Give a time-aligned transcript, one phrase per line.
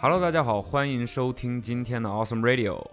[0.00, 2.84] Hello，大家好，欢迎收听今天的 Awesome Radio。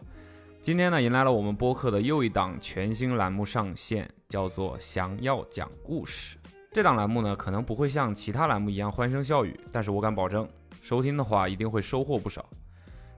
[0.61, 6.37] 今天呢，迎来了我们播客的又一档全新栏目上线，叫做“想要讲故事”。
[6.71, 10.47] 这档栏目呢，可能不会像其他栏目一样欢声笑语，但是我敢保证，
[10.81, 12.47] 收听的话一定会收获不少。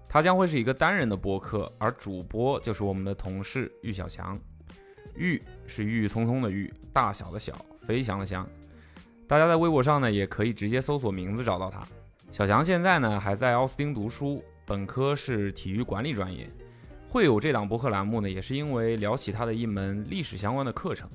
[0.08, 4.40] 它将会是一个单人的播客，而主播就是我们的同事玉小强。
[5.16, 8.48] 玉是郁郁葱葱的郁，大小的小，飞翔的翔。
[9.28, 11.86] 大家在微博上呢，也可以直接搜索名字找到他。
[12.34, 16.50] 小强现在呢还在奥斯汀读书，本科是体育管理专业。
[17.08, 21.08] 会有这档播客栏目呢，也是因为聊起他的一门历史相关的课程，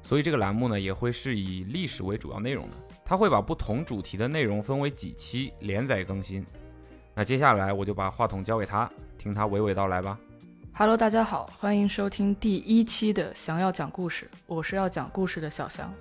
[0.00, 2.76] 所以这个栏目呢也会是以历史为主要内容的。
[3.04, 6.46] 他会把不同主题的内容分为几期连载更新。
[7.16, 10.16] 那接下来我就把话筒交给他，听他娓娓道来吧。
[10.72, 15.92] Hello，大家好，欢迎收听第一期的《想要讲故事》，我是要讲故事的小翔。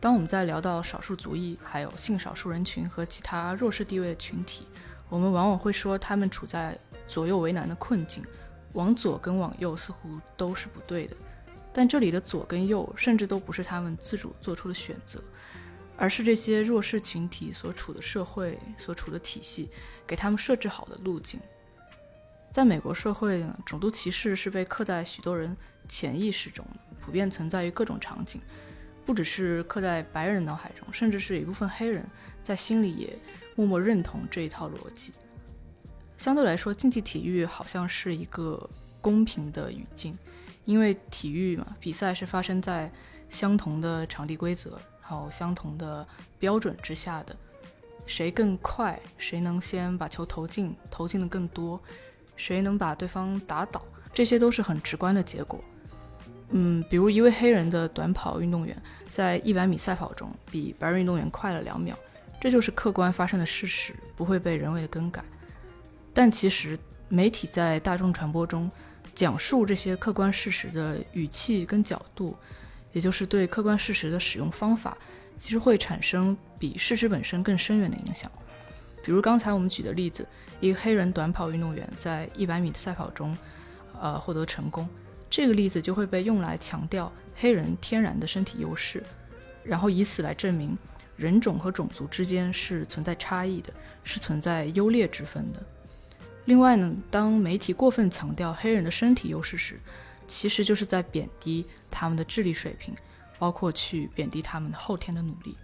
[0.00, 4.66] 当我们在聊到少数族裔、还有性少数人群和其他弱势地位的群体，
[5.08, 8.22] 我们往往会说他们处在左右为难的困境，
[8.74, 11.16] 往左跟往右似乎都是不对的。
[11.72, 15.18] 但这里的左跟右，甚至都不是他们自主做出的选择，
[15.96, 19.70] 而是这些弱势群体所处的社会、所处的体系
[20.06, 21.40] 给他们设置好的路径。
[22.52, 25.56] 在美国社会，种族歧视是被刻在许多人
[25.88, 26.64] 潜意识中，
[27.00, 28.40] 普遍存在于各种场景。
[29.04, 32.06] 不只是刻在白人脑海中，甚至是一部分黑人
[32.42, 33.16] 在心里也
[33.54, 35.12] 默默认同这一套逻辑。
[36.16, 38.68] 相对来说，竞技体育好像是一个
[39.00, 40.16] 公平的语境，
[40.64, 42.90] 因为体育嘛，比赛是发生在
[43.28, 46.06] 相同的场地规则，然后相同的
[46.38, 47.36] 标准之下的。
[48.06, 51.80] 谁更快，谁能先把球投进，投进的更多，
[52.36, 55.62] 谁能把对方打倒，这些都是很直观的结果。
[56.56, 61.98] 嗯，比如一位黑人的短跑运动员在一百米赛跑中比白人运动员快了两秒，
[62.40, 65.24] 这就是客观发生的事实，不会被人为的更改。
[66.12, 68.70] 但其实媒体在大众传播中
[69.16, 72.36] 讲述这些客观事实的语气跟角度，
[72.92, 74.96] 也就是对客观事实的使用方法，
[75.40, 78.30] 其实会产生比事实本身更深远的影响。
[79.02, 80.24] 比如刚才我们举的例子，
[80.60, 83.36] 一个黑人短跑运动员在一百米赛跑中，
[84.00, 84.88] 呃，获得成功。
[85.36, 89.02] 这个例子就会被用来强调黑人天然的身体优势，
[89.64, 90.78] 然后以此来证明
[91.16, 93.72] 人种和种族之间是存在差异的，
[94.04, 95.60] 是存在优劣之分的。
[96.44, 99.76] 另外呢，当媒体过分强调黑人的身体优势时，
[100.28, 102.94] 其实就是在贬低他们的智力水平，
[103.36, 105.56] 包括去贬低他们后天的努力。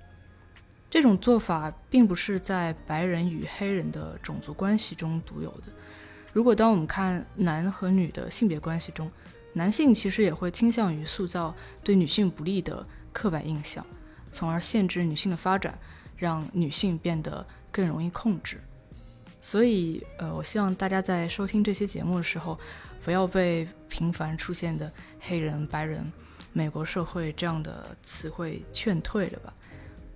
[0.91, 5.66] 这种做法并不是在白人与黑人的种族关系中独有的。
[6.32, 9.08] 如果当我们看男和女的性别关系中，
[9.53, 13.84] 男性其实也会倾向于塑造对女性不利的刻板印象，
[14.31, 15.78] 从而限制女性的发展，
[16.16, 18.61] 让女性变得更容易控制。
[19.41, 22.59] 所以，呃，我希望大家在收听这些节目的时候，
[23.03, 26.12] 不要被频繁出现的黑人、白人、
[26.53, 29.55] 美国社会这样的词汇劝退了吧。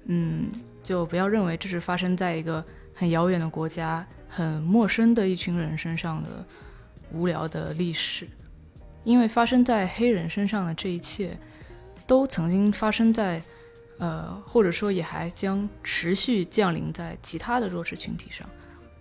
[0.05, 0.53] 嗯，
[0.83, 2.63] 就不要认为这是发生在一个
[2.95, 6.45] 很遥远的国家、很陌生的一群人身上的
[7.11, 8.29] 无聊的历史。
[9.05, 11.39] 因为发生在黑人身上的这一切，
[12.07, 13.41] 都曾经发生在，
[13.99, 18.49] 呃，或者说也还将持续降临在其他的弱势群体上，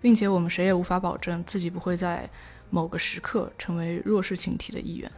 [0.02, 2.30] 并且我们谁也无法保证自己不会在
[2.70, 5.10] 某个时刻成为弱势群体的一员。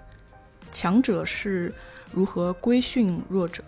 [0.72, 1.74] 强者是
[2.12, 3.64] 如何规训弱者，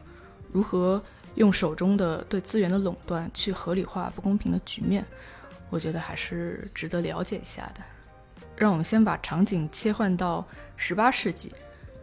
[0.51, 1.01] 如何
[1.35, 5.05] 用手中的对资源的垄断去合理化不公平的局面，
[5.69, 7.81] 我觉得还是值得了解一下的。
[8.55, 10.45] 让我们先把场景切换到
[10.77, 11.51] 十八世纪，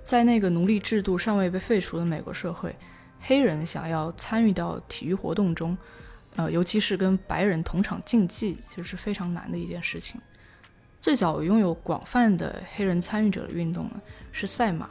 [0.02, 2.74] 在那个奴隶制度尚未被废除的美国社会，
[3.20, 5.78] 黑人想要参与到体育活动中，
[6.34, 10.20] 呃，尤其是跟白人同场竞技，其实是非常难的一件事情。
[11.00, 14.02] 最早拥有广泛的黑人参与者的运动呢，
[14.32, 14.90] 是赛马。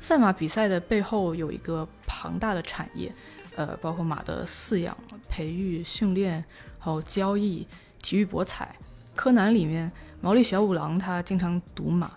[0.00, 3.12] 赛马比赛的背后有一个庞大的产业，
[3.54, 4.96] 呃，包括马的饲养、
[5.30, 6.44] 培育、训练，
[6.78, 7.66] 还有交易、
[8.02, 8.74] 体育博彩。
[9.14, 9.90] 柯南里面。
[10.20, 12.10] 毛利小五郎他经常赌马，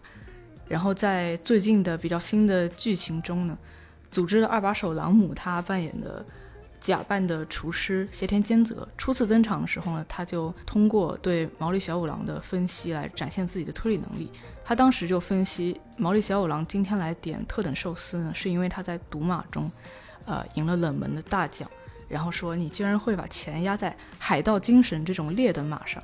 [0.72, 3.58] 然后在最近的比较新的剧情中呢，
[4.10, 6.26] 组织的二把手朗姆他扮演的
[6.80, 14.32] 假扮的厨师斜田兼泽初次登场的时候呢，他就通过对毛利小五郎的分析来展现自己的推理能力。
[14.64, 19.70] 他当时就分析毛利小五郎今天来点特等寿司呢，是因为他在赌马中，
[20.24, 21.70] 呃，赢了冷门的大奖，
[22.08, 26.02] 然后说你居然会把钱压在海盗精神这种劣等马上。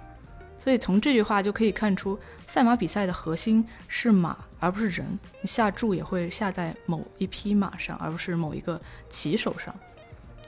[0.67, 5.07] 所以从这句话就可以看出，赛马比赛的核心是马，而不是人。
[5.39, 8.77] 你下注也会下在某一匹马上，而不是某一个
[9.09, 9.73] 骑手上。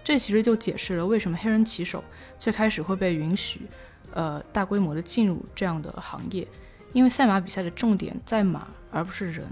[0.03, 2.03] 这其实就解释了为什么黑人骑手
[2.37, 3.61] 最开始会被允许，
[4.11, 6.45] 呃大规模的进入这样的行业，
[6.91, 9.47] 因为赛马比赛的重点在马而不是人。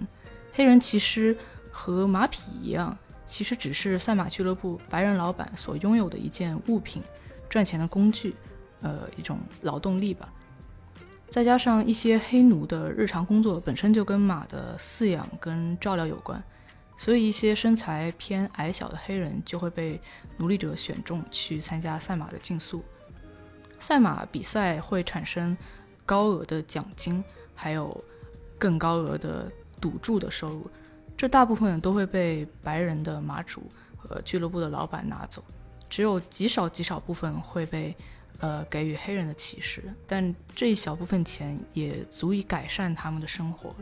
[0.51, 1.33] 黑人骑师
[1.71, 7.01] 和马匹一样，其实只是赛马俱乐部白人老板所拥有的一件物品，
[7.47, 8.35] 赚钱的工具，
[8.81, 10.27] 呃，一种劳动力吧。
[11.29, 16.41] 再加上一些黑奴的日常工作本身就跟马的饲养跟照料有关，
[16.97, 20.01] 所以一些身材偏矮小的黑人就会被
[20.37, 22.83] 奴隶者选中去参加赛马的竞速。
[23.79, 25.55] 赛马比赛会产生
[26.05, 28.03] 高额的奖金，还有
[28.57, 29.51] 更高额的。
[29.79, 30.67] 赌注的收入，
[31.15, 33.61] 这大部分都会被白人的马主
[33.95, 35.43] 和俱乐部的老板拿走，
[35.87, 37.95] 只有极少极少部分会被
[38.39, 43.75] 呃给予黑人的骑士，但这一小部分钱也足以改善他们的生活。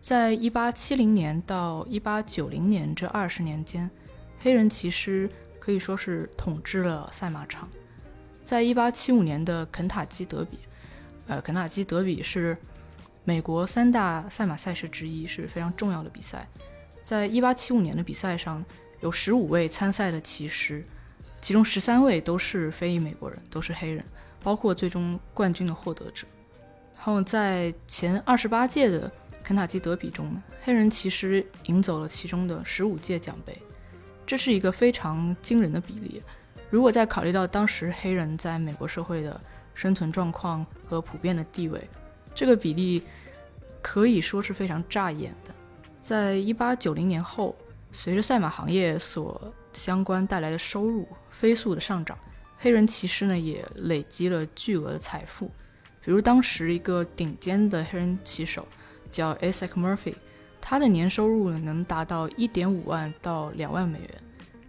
[0.00, 3.90] 在一八七零年到一八九零年这二十年间，
[4.40, 7.68] 黑人骑师可以说是统治了赛马场。
[8.44, 10.58] 在一八七五年的肯塔基德比，
[11.26, 12.56] 呃，肯塔基德比是。
[13.24, 16.44] 美国三大赛马赛事之一是非常重要的比赛，
[17.04, 18.64] 在一八七五年的比赛上，
[19.00, 20.84] 有十五位参赛的骑师，
[21.42, 24.02] 其中十三位都是非裔美国人，都是黑人，
[24.42, 26.26] 包括最终冠军的获得者。
[26.94, 29.10] 然后在前二十八届的
[29.42, 33.60] 肯塔基德比中呢，黑人骑师赢走了其中的十五届奖杯，
[34.24, 36.22] 这是一个非常惊人的比例。
[36.70, 39.38] 如果再考虑到当时黑人在美国社会的
[39.74, 41.80] 生存状况和普遍的地位，
[42.36, 43.02] 这个比例
[43.82, 45.52] 可以说是非常扎眼的。
[46.00, 47.54] 在一八九零年后，
[47.90, 52.18] 随着赛马行业所相关带来的收入飞速的上涨，
[52.58, 55.50] 黑人骑师呢也累积了巨额的财富。
[56.04, 58.66] 比如当时一个顶尖的黑人骑手
[59.10, 60.14] 叫 Isaac Murphy，
[60.60, 64.10] 他的年收入能达到一点五万到两万美元，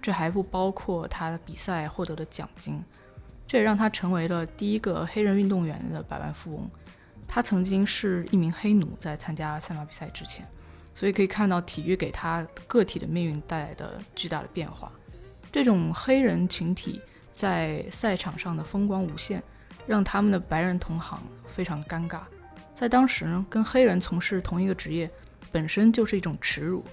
[0.01, 2.83] 这还不包括他比赛获得的奖金。
[3.47, 6.69] 这也让他成为了第一个黑人运动员的百万富翁。
[7.27, 10.47] 他曾经是一名黑奴，在参加赛马比赛之前，
[10.95, 14.91] 所以可以看到体育给他个体的命运带来的巨大的变化。
[15.51, 17.01] 这种黑人群体
[17.31, 19.41] 在赛场上的风光无限，
[19.85, 22.21] 让他们的白人同行非常尴尬。
[22.75, 25.09] 在当时呢，跟黑人从事同一个职业
[25.51, 26.83] 本身就是一种耻辱，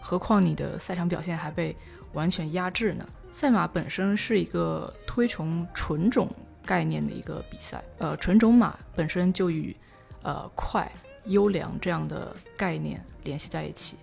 [0.00, 1.76] 何况你的赛场表现还被
[2.12, 3.08] 完全压制呢？
[3.32, 6.28] 赛马本身是一个推崇纯种
[6.66, 9.74] 概念的一个比赛，呃，纯种马本身就与
[10.22, 10.90] 呃，快、
[11.24, 13.96] 优良这样的概念联系在一起，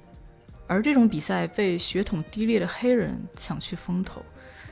[0.68, 4.22] 而这种比赛被血统低劣的黑人抢去风头，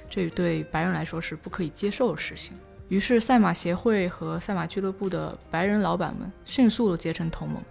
[0.09, 2.53] 这对白人来说是不可以接受的事情。
[2.89, 7.61] 于是，赛马协会和赛马俱乐部的白人老板们迅速的结成同盟，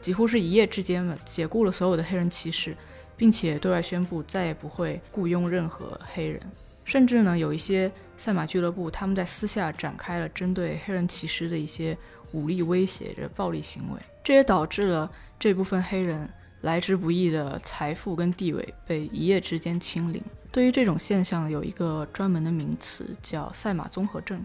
[0.00, 2.76] 几乎是一夜之间解雇了所有的黑人骑士，
[3.16, 6.40] 并且对外宣布再也不会雇佣任何黑人。
[6.84, 11.96] 甚至呢，有一些赛马俱乐部他们在私下展开了针对黑人骑士的一些。
[12.32, 16.28] 武力威胁着暴力行为，这也导致了这部分黑人
[16.62, 20.22] 来之不易的财富跟地位被一夜之间清零。
[20.50, 24.42] 对于这种现象，有一个专门的名词叫“赛马综合症”，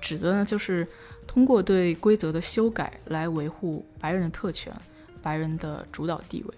[0.00, 0.86] 指的呢就是
[1.26, 4.72] 通过对规则的修改来维护白人的特权、
[5.20, 6.54] 白人的主导地位。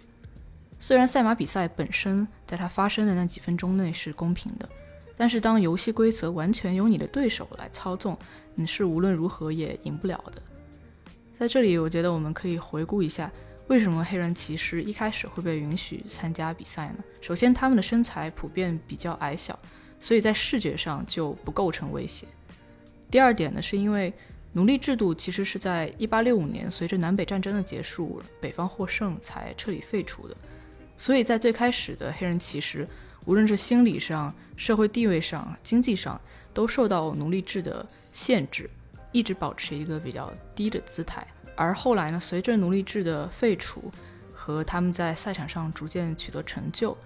[0.79, 4.69] 虽然赛马比赛本身在它发生的那几分钟内是公平的，
[5.17, 8.17] 但是当游戏规则完全由你的对手来操纵，
[8.55, 10.43] 你是无论如何也赢不了的。
[11.39, 13.31] 在这里，我觉得我们可以回顾一下，
[13.67, 17.05] 为什么黑人骑士一开始会被允许参加比赛呢？
[17.21, 19.59] 首先，他们的身材普遍比较矮小，
[20.01, 22.27] 所以在视觉上就不构成威胁。
[23.11, 24.13] 第二点呢，是因为
[24.53, 30.37] 奴隶制度其实是在1865年随着南北战争的结束，北方获胜才彻底废除的，
[30.97, 32.87] 所以在最开始的黑人骑士，
[33.25, 36.21] 无论是心理上、社会地位上、经济上，
[36.53, 38.71] 都受到奴隶制的限制。
[39.15, 43.91] 一直保持一个比较低的姿态，而后来呢，随着奴隶制的废除
[44.35, 46.97] 和他们在赛场上逐渐取得成就，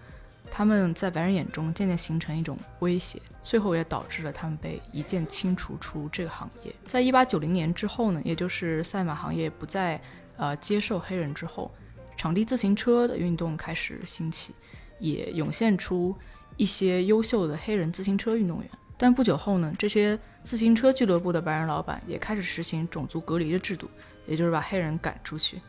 [0.51, 6.75] 他们在白人眼中渐渐形成一种威胁，最后也导致了他们被一键清除出这个行业。
[6.87, 10.01] 在一八九零年之后呢，也就是赛马行业不再
[10.39, 11.71] 呃接受黑人之后，
[12.17, 14.55] 场地自行车的运动开始兴起，
[14.99, 16.17] 也涌现出
[16.57, 18.71] 一些优秀的黑人自行车运动员。
[19.01, 23.89] 但不久后呢，这些自行车俱乐部的白人老板也开始实行种族隔离的制度，
[24.27, 25.61] 也就是把黑人赶出去，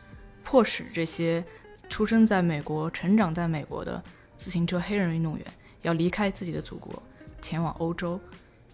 [0.42, 1.42] 迫使这些
[1.88, 4.02] 出生在美国、成长在美国的
[4.36, 5.46] 自行车黑人运动员
[5.82, 7.00] 要离开自己的祖国，
[7.40, 8.18] 前往欧洲，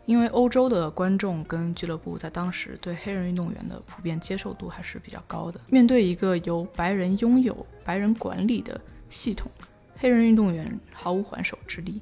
[0.06, 5.60] 因为欧洲的观众跟俱乐部在当时对黑人运动员的普遍接受度还是比较高的。
[5.68, 9.50] 面对一个由白人拥有、白人管理的系统，
[9.98, 12.00] 黑人运动员毫无还手之力。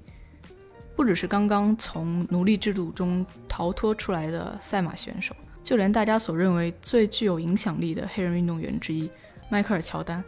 [0.96, 9.10] 不只是刚刚从奴隶制度中逃脱出来的赛马选手，就连大家所认为最具有影响力的黑人运动员之一
[9.48, 10.22] 迈克尔乔丹，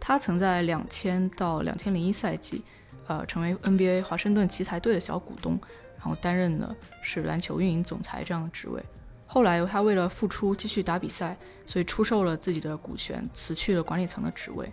[0.00, 2.64] 他曾在两千到两千零一赛季，
[3.06, 5.58] 呃，成为 NBA 华盛顿奇才队的小股东，
[5.96, 8.82] 然后担任的是篮球运营总裁这样的职位。
[9.26, 14.68] 后来他为了复出继续打比赛，所以出售了自己的股权，辞去了管理层的职位。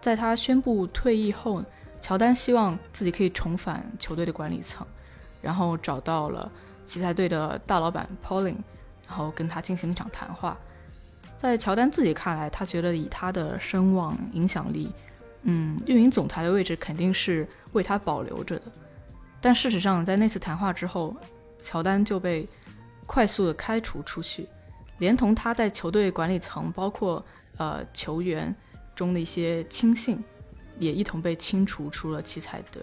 [0.00, 1.62] 在他宣布退役后，
[2.00, 4.86] 乔丹希望自己可以重返球队的管理层，
[5.42, 6.50] 然后找到了
[6.84, 8.56] 奇才队的大老板 Pauline，
[9.06, 10.56] 然后跟他进行了一场谈话。
[11.38, 14.90] 在乔丹自己看来，他觉得以他的声望影响力，
[15.42, 18.64] 嗯，运营总裁的位置肯定是为他保留着的。
[19.40, 21.14] 但事实上，在那次谈话之后，
[21.62, 22.48] 乔丹就被。
[23.06, 24.48] 快速的开除出去，
[24.98, 27.20] 连同他在球队管理层，包括
[27.56, 28.54] 呃球员
[28.94, 30.22] 中的一些亲信，
[30.80, 32.82] 也一同被清除出了奇才队。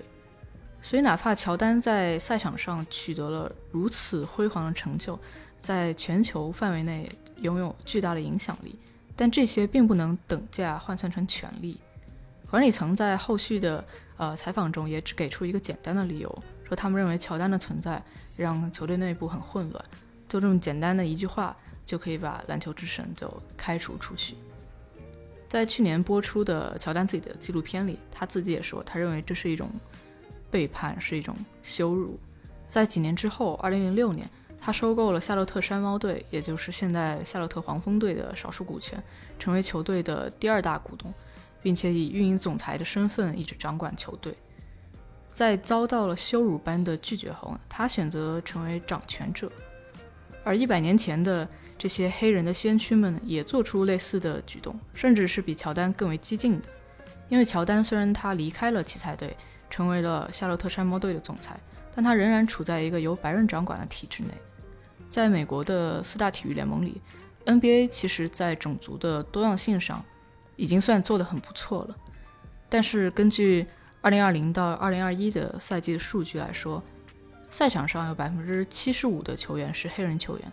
[0.82, 5.20] 所以，哪怕乔丹在赛场上取得了如此辉煌的成就，
[5.60, 7.12] 在全球范围内
[7.42, 8.80] 拥有巨大的影响力，
[9.16, 11.78] 但这些并不能等价换算成权利。
[12.50, 13.84] 管理层在后续的
[14.16, 18.02] 呃采访中也只给出一个简单的理由，说他们认为乔丹的存在
[18.38, 19.86] 让球队内部很混乱。
[20.30, 21.54] 就这么简单的一句话，
[21.86, 24.36] 就可以把篮球之神就开除出去。
[25.48, 29.70] 在去年播出的乔丹自己的纪录片里，他自己也说，他认为这是一种
[30.52, 32.20] 背叛，是一种羞辱。
[32.68, 39.02] 在几年之后，二零零六年，他收购了夏洛特山猫队，也就是现在夏洛特黄蜂队的少数股权，
[39.40, 41.14] 成为球队的第二大股东，
[41.62, 44.34] 并且以运营总裁的身份一直掌管球队。
[45.34, 49.50] 在遭到了羞辱般的拒绝后，他选择成为掌权者。
[50.44, 56.68] 而一百年前的这些黑人的先驱们也做出类似的举动，甚至是比乔丹更为激进的。
[57.30, 59.36] 因为乔丹虽然他离开了奇才队，
[59.70, 61.60] 成为了夏洛特山猫队的总裁，
[61.94, 64.30] 但他仍然处在一个由白人掌管的体制内。
[65.10, 67.02] 在美国的四大体育联盟里
[67.46, 70.04] ，NBA 其实在种族的多样性上
[70.56, 71.96] 已经算做得很不错了。
[72.70, 73.66] 但是根据
[74.02, 76.84] 2020到2021的赛季的数据来说，
[77.50, 80.52] 赛场上有百分之七十五的球员是黑人球员，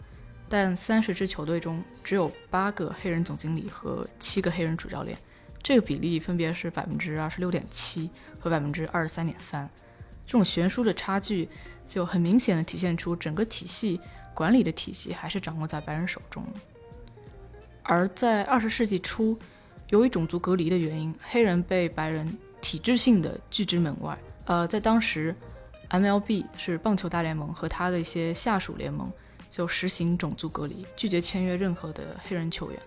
[0.49, 5.17] 但三十支球队中只有八个黑人总经理和七个黑人主教练，
[5.63, 9.69] 这个比例分别是百分之二十六点七和百分之二十三点三。
[10.27, 11.49] 这种悬殊的差距
[11.87, 14.01] 就很明显的体现出整个体系
[14.33, 16.45] 管理的体系还是掌握在白人手中。
[17.83, 19.39] 而在二十世纪初，
[19.89, 22.27] 由于种族隔离的原因，黑人被白人
[22.61, 24.19] 体制性的拒之门外。
[24.45, 25.35] 呃，在当时。
[25.91, 29.13] MLB 是棒球大联盟和他的一些下属联盟
[29.55, 32.81] 就实行种族隔离，拒绝签约任何的黑人球员，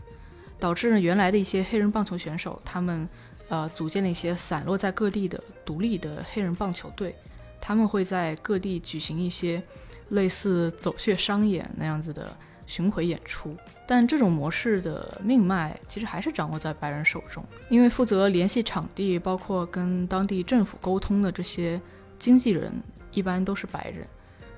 [0.60, 3.08] 导致原来的一些黑人棒球选手他们
[3.48, 7.16] 呃组建了一些散落在各地的独立的黑人棒球队，
[7.62, 9.64] 他们会在各地举行一些
[10.10, 13.56] 类似走穴商演那样子的巡回演出，
[13.88, 21.80] 但这种模式的命脉其实还是掌握在白人手中，因为负责联系场地，包括跟当地政府沟通的这些。
[22.20, 22.74] 经纪人
[23.12, 24.08] 一般都是白人，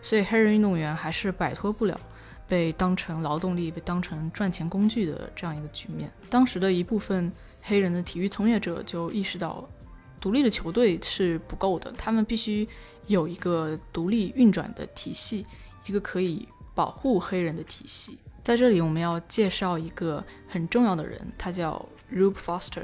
[0.01, 1.99] 所以黑人运动员还是摆脱不了
[2.47, 6.11] 被当成劳动力、被当成赚钱工具的这样一个局面。
[6.29, 9.67] 当时的一部分黑人的体育从业者就意识到，
[10.19, 12.67] 独立的球队是不够的，他们必须
[13.07, 15.45] 有一个独立运转的体系，
[15.85, 18.17] 一个可以保护黑人的体系。
[18.41, 22.83] 在这里，我们要介绍一个很重要的人，他叫 Rube Foster，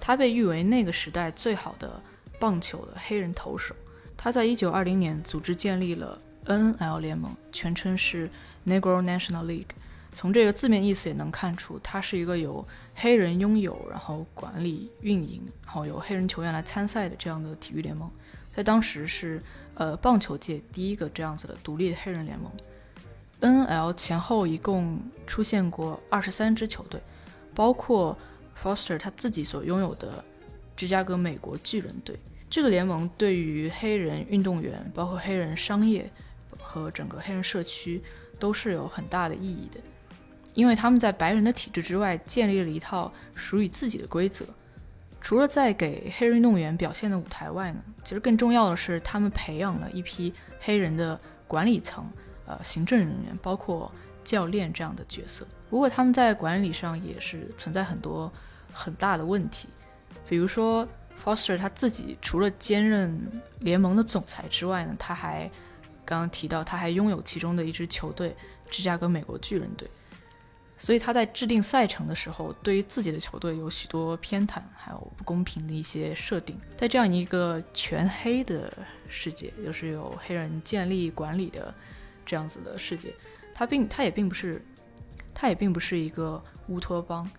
[0.00, 2.00] 他被誉为那个时代最好的
[2.38, 3.74] 棒球的黑人投手。
[4.16, 8.28] 他在一九二零年组织建立了 N.L 联盟，全称是
[8.66, 9.66] Negro National League。
[10.12, 18.10] 从这个字面意思也能看出，它是一个由黑人拥有、然后管理、运营，然后由黑人球员来参赛的这样的体育联盟。
[18.54, 19.42] 在当时是
[19.74, 22.52] 呃棒球界第一个这样子的独立的黑人联盟。
[23.40, 27.00] N.L 前后一共出现过二十三支球队，
[27.54, 28.16] 包括
[28.62, 30.22] Foster 他自己所拥有的
[30.76, 32.18] 芝加哥美国巨人队。
[32.50, 36.08] 这个联盟对于黑人运动员，包括黑人商业
[36.72, 38.02] 和整个黑人社区，
[38.38, 39.78] 都是有很大的意义的，
[40.54, 44.46] 因为他们在白人的体制之外建立了一套属于自己的规则。
[45.20, 52.10] 除了在给黑人运动员表现的舞台外呢，其实更重要的是他们培养了一批黑人的管理层、
[52.46, 53.92] 呃行政人员，包括
[54.24, 55.46] 教练这样的角色。
[55.68, 58.32] 不过他们在管理上也是存在很多
[58.72, 59.68] 很大的问题，
[60.26, 60.88] 比如说。
[61.22, 63.16] Foster 他自己除了兼任
[63.60, 65.48] 联盟的总裁之外呢，他还
[66.04, 68.36] 刚刚提到他还拥有其中的一支球队——
[68.70, 69.88] 芝加哥美国巨人队。
[70.78, 76.58] 所以他在制定赛程的时候，对于自己的球队有许多偏袒，还有不公平的一些设定。
[76.76, 78.72] 在这样一个全黑的
[79.08, 81.72] 世界，就是有黑人建立管理的
[82.26, 83.14] 这样子的世界，
[83.54, 84.60] 他并他也并不是
[85.32, 87.30] 他也并不是一个乌托邦，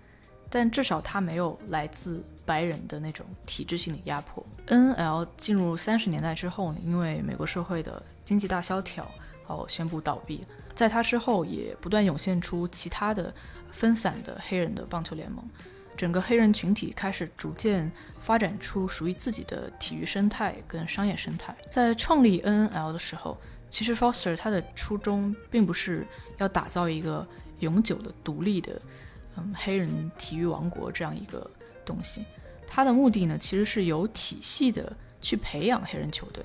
[0.56, 4.46] 但至少它没有来自白人的那种体制性的压迫。
[4.68, 5.26] N.L.
[5.36, 9.10] 进入三十年代之后呢，因为美国社会的经济大萧条，
[9.48, 10.46] 哦，宣布倒闭。
[10.76, 13.34] 在它之后，也不断涌现出其他的
[13.72, 15.44] 分散的黑人的棒球联盟，
[15.98, 17.92] 整个黑人群体开始逐渐
[18.22, 21.56] 发展出属于自己的体育生态跟商业生态。
[21.68, 22.94] 在创立 N.N.L.
[22.94, 23.36] 的时候，
[23.72, 26.06] 其实 Foster 他的初衷并不是
[26.38, 28.80] 要打造一个永久的独立的，
[29.38, 31.50] 嗯，黑人体育王国这样一个
[31.86, 32.26] 东西。
[32.68, 36.44] 他的目的呢，其实是有体系的去培养黑人球队。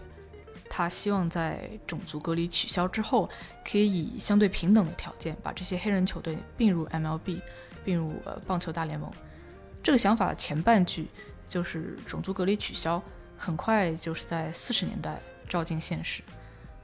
[0.70, 3.28] 他希望在种族隔离取消之后，
[3.64, 7.40] 可以以相对平等的条件把这些黑人球队并入 MLB，
[7.84, 9.10] 并入呃棒球大联盟。
[9.82, 11.08] 这个想法的前半句
[11.48, 13.02] 就是种族隔离取消，
[13.38, 15.18] 很快就是在四十年代
[15.48, 16.22] 照进现实。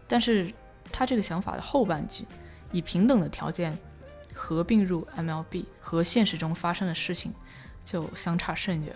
[0.08, 0.50] 但是
[0.90, 2.24] 他这个想法的后半句，
[2.72, 3.76] 以平等的条件
[4.34, 7.32] 合并入 MLB，和现实中发生的事情
[7.84, 8.94] 就相差甚远。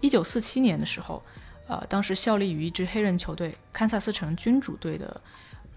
[0.00, 1.22] 一九四七年的时候。
[1.68, 5.18] 呃，当时效力于一支黑人球队堪萨斯城君主队的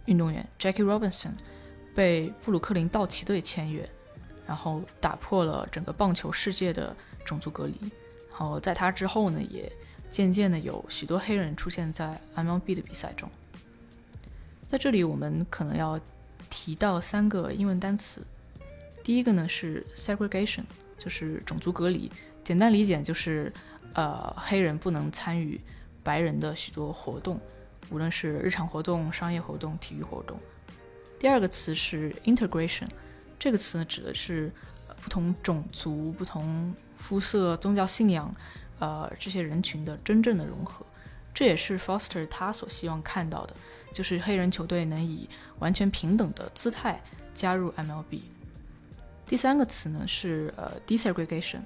[0.05, 1.29] 运动员 Jackie Robinson
[1.93, 3.87] 被布鲁克林道奇队签约，
[4.47, 7.75] 然后打破了整个棒球世界的种族隔离。
[8.31, 9.71] 然后在他之后呢，也
[10.11, 13.29] 渐渐的有许多黑人出现在 MLB 的比赛中。
[14.67, 15.97] 在这里，我们可能要
[16.55, 18.21] 提到三个英文单词。
[19.03, 20.63] 第一个呢是 segregation，
[20.97, 22.09] 就是种族隔离，
[22.45, 23.51] 简单理解就是
[23.93, 25.59] 呃黑人不能参与。
[26.01, 27.41] 白人的许多活动，
[27.89, 30.39] 无论是日常活动、商业活动、体育活动。
[31.19, 32.87] 第二个词是 integration，
[33.37, 34.49] 这个词呢指的是
[35.01, 38.33] 不同种族、不同肤色、宗教信仰，
[38.79, 40.85] 呃，这些人群的真正的融合。
[41.35, 43.53] 这也是 Foster 他所希望看到的，
[43.93, 46.99] 就是黑人球队能以完全平等的姿态
[47.35, 48.21] 加入 MLB。
[49.27, 51.59] 第三个词呢是呃 desegregation，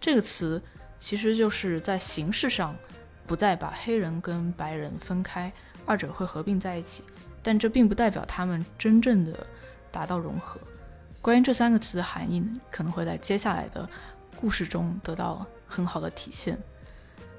[0.00, 0.62] 这个词
[0.96, 2.74] 其实就是在形式上。
[3.26, 5.52] 不再把黑人跟白人分开，
[5.84, 7.02] 二者会合并在一起，
[7.42, 9.44] 但这并不代表他们真正的
[9.90, 10.60] 达到融合。
[11.20, 13.90] 关于这三个词的含义呢，可能会在接下来的
[14.36, 16.56] 故事中得到很好的体现。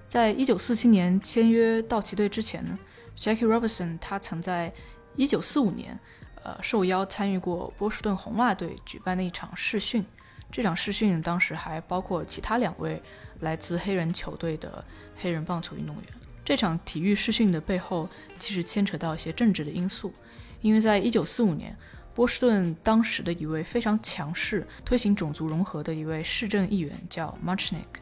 [0.08, 2.80] 在一九四七年签约道奇队之前呢
[3.18, 4.74] ，Jackie Robinson 他曾在
[5.16, 6.00] 一九四五年，
[6.44, 10.06] 呃，受邀参与过波士顿红袜队举办的一场试训。
[10.50, 13.02] 这场试训当时还包括其他两位
[13.42, 14.84] 来自黑人球队的
[15.18, 16.06] 黑人棒球运动员。
[16.46, 18.08] 这场体育试训的背后
[18.40, 20.14] 其实牵扯到一些政治的因素，
[20.62, 21.76] 因为在一九四五年，
[22.16, 28.00] 波士顿当时的一位非常强势、推行种族融合的一位市政议员叫 Marchnick，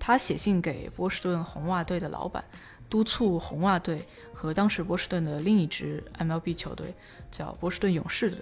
[0.00, 2.42] 他写信给波士顿红袜队的老板，
[2.88, 4.02] 督促红袜队
[4.34, 6.92] 和当时波士顿的另一支 MLB 球队
[7.30, 8.38] 叫波士顿勇士队。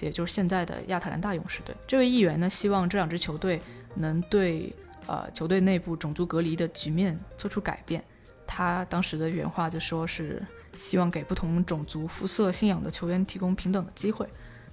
[0.00, 3.58] 也就是现在的亚特兰大勇士队，这位议员呢，希望这两支球队
[3.94, 4.70] 能对
[5.06, 8.04] 呃球队内部种族隔离的局面做出改变。
[8.46, 10.44] 他当时的原话就说是
[10.78, 14.28] 希望给不同种族、肤色、信仰的球员提供平等的机会。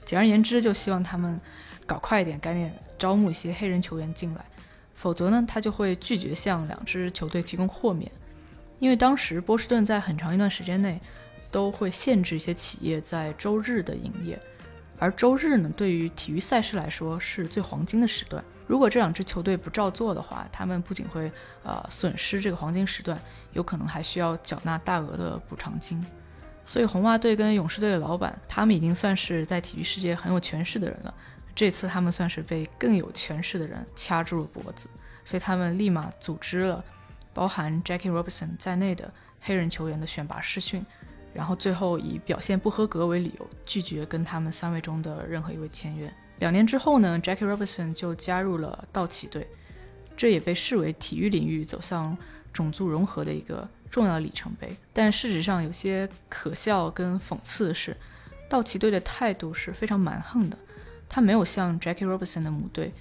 [0.06, 1.40] 简而言之，就希望他们
[1.88, 2.70] 搞快一点，赶紧
[3.00, 4.44] 招募一些黑人球员进来，
[4.94, 8.12] 否则呢，他就会拒绝向两支球队提供豁免。
[8.80, 11.00] 因为当时波士顿在很长一段时间内
[11.50, 14.40] 都会限制一些企业在周日的营业。
[15.00, 18.44] 而周日呢，对于体育赛事来说是最黄金的时段。
[18.68, 21.30] 如果这两支球队不照做的话，他们不仅会
[21.64, 23.20] 呃损失这个黄金时段，
[23.52, 26.06] 有可能还需要缴纳大额的补偿金。
[26.66, 31.14] 所以红袜队跟勇士队的老板，他们已经算是在体育世界很有权势的人了。
[31.56, 34.90] 这次他们算是被更有权势的人掐住了脖子，
[35.24, 36.84] 所以他们立马组织了
[37.34, 39.12] 包含 Jackie Robinson 在内的
[39.42, 40.86] 黑人球员的选拔试训。
[41.34, 46.14] 然后最后以表现不合格为理由，拒绝跟他们三位中的任何一位签约。
[46.38, 49.48] 两年之后呢，Jackie Robinson 就加入了道奇队，
[50.16, 52.16] 这也被视为体育领域走向
[52.52, 54.78] 种族融合的一个重要里程碑。
[54.94, 57.98] 但事实上，有些可笑跟讽刺的是，
[58.48, 60.58] 道奇队的态度是非常蛮横的，
[61.08, 62.92] 他没有向 Jackie Robinson 的母队，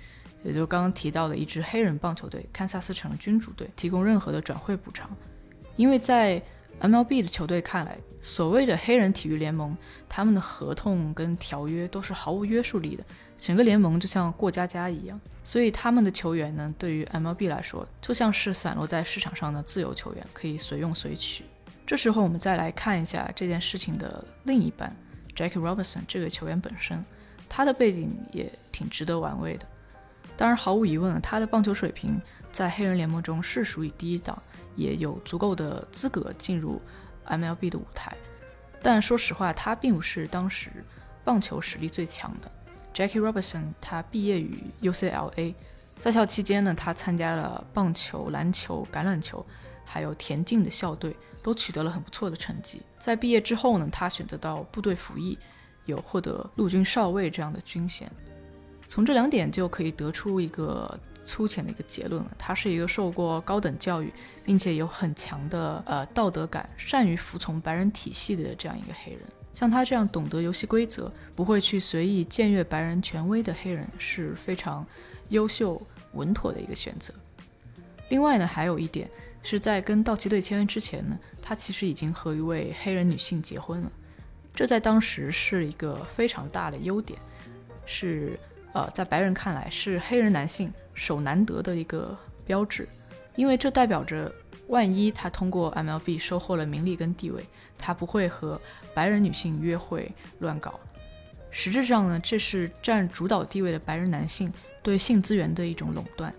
[0.42, 5.10] 也就是刚刚提到的一支黑人棒球队堪萨斯城君主队提供任何的转会补偿，
[5.76, 6.42] 因为在
[6.80, 9.76] MLB 的球队看来，所谓的黑人体育联盟，
[10.08, 13.04] 他们的合同跟条约都是毫无约束力的，
[13.38, 15.20] 整个联盟就像过家家一样。
[15.44, 21.44] 所以他们的球员呢，对于 MLB 来说，就像是散落在市场上的自由球员，可以随用随取。
[21.86, 24.96] 这时候我们再来看一下这件事情的另一半
[25.36, 27.04] ，Jackie Robinson 这个球员本身，
[27.54, 29.66] 他的背景也挺值得玩味的。
[30.38, 32.18] 当然，毫无疑问，他的棒球水平
[32.50, 34.42] 在黑人联盟中是属于第一档。
[34.74, 36.80] 也有足够的资格进入
[37.26, 38.16] MLB 的舞台，
[38.80, 40.70] 但说实话，他并不是当时
[41.22, 42.50] 棒球实力最强的。
[42.94, 45.54] Jackie Robinson 他毕业于 UCLA，
[45.98, 49.44] 在校期间呢，他参加了棒球、篮球、橄榄球，
[49.84, 52.80] 还有田径的校队，都取得了很不错的成绩。
[52.98, 55.38] 在毕业之后呢，他选择到部队服役，
[55.86, 58.10] 有获得陆军少尉这样的军衔。
[58.88, 64.12] 从这两点就可以得出一个粗浅的一个结论了：他是一个受过高等教育，
[64.44, 69.22] 并且有很强的呃道德感，善于服从白人体系的这样一个黑人。
[69.54, 74.84] 像他这样懂得游戏规则，不会去随意僭越白人权威的黑人是非常
[75.28, 75.80] 优秀
[76.12, 77.14] 稳妥的一个选择。
[78.08, 79.08] 另外呢，还有一点
[79.42, 83.92] 是在跟道奇队签约之前呢，他其实已经和一位黑人女性结婚了，
[84.54, 87.18] 这在当时是一个非常大的优点，
[87.86, 88.38] 是。
[88.74, 92.88] 呃，在白人看来是黑人男性手难得的一个标志，
[93.36, 94.34] 因为这代表着
[94.68, 97.44] 万一他通过 MLB 收获了名利跟地位，
[97.76, 98.58] 他不会和
[98.94, 100.80] 白人女性约会乱搞。
[101.50, 104.50] 实质上呢，这是占主导地位的白人男性
[104.82, 106.34] 对性资源的一种垄断，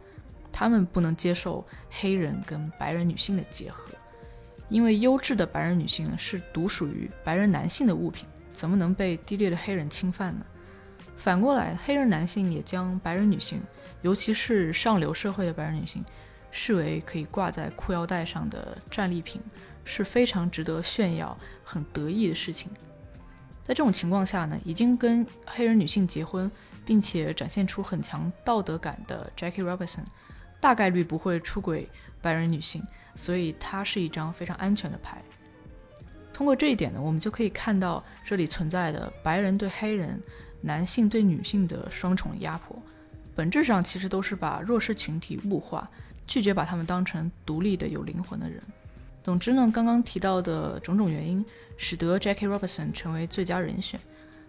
[0.51, 3.92] 他们不能接受黑人跟白人女性的结合，
[4.73, 10.43] 因为优质的白人女性是独属于白人男性的物品，怎么能被低劣的黑人侵犯呢？
[11.15, 13.61] 反过来，黑人男性也将白人女性，
[14.01, 16.03] 尤其是上流社会的白人女性，
[16.49, 19.39] 视为可以挂在裤腰带上的战利品，
[19.85, 22.71] 是非常值得炫耀、很得意的事情。
[23.63, 26.49] 在这种情况下呢，已经跟黑人女性结婚，
[26.83, 30.05] 并且展现出很强道德感的 Jackie Robinson，
[30.59, 31.87] 大概率不会出轨
[32.23, 32.81] 白人女性，
[33.13, 35.21] 所以它是一张非常安全的牌。
[36.33, 40.19] 通过这一点呢，我们就可以看到这里存在的白人对黑人。
[40.65, 42.81] 男性对女性的双重压迫，
[43.35, 45.91] 本质上其实都是把弱势群体物化，
[46.25, 48.63] 拒绝把他们当成独立的有灵魂的人。
[49.21, 53.99] 总之呢，刚刚提到的种种原因，使得 Jackie Robinson 成为最佳人选。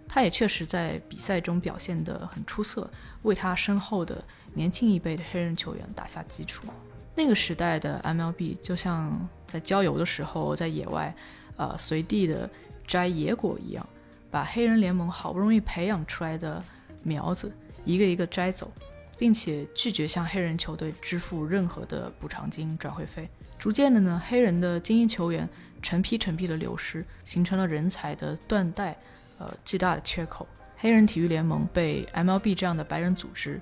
[0.06, 2.88] 他也确实在比赛中表现得很出色，
[3.22, 6.68] 为他身后的年轻一辈的黑人球员打下基础。
[7.14, 11.14] 那个时代的 MLB 就像在郊游的时候在野外，
[11.56, 12.48] 呃，随地的
[12.86, 13.86] 摘野果一样。
[14.30, 16.60] 把黑人联盟好不容易培养出来的
[17.04, 17.52] 苗子
[17.84, 18.68] 一个一个摘走，
[19.16, 23.28] 并且拒绝向黑人球队支付任何的补偿金、转会费。
[23.60, 25.48] 逐渐的呢，黑人的精英球员
[25.80, 28.96] 成批成批的流失，形成了人才的断代，
[29.38, 30.44] 呃，巨大的缺口。
[30.76, 33.60] 黑人体育联盟被 MLB 这样的白人组织